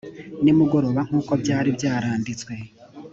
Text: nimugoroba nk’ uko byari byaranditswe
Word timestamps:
nimugoroba 0.43 0.99
nk’ 1.07 1.13
uko 1.19 1.31
byari 1.41 1.69
byaranditswe 1.77 2.53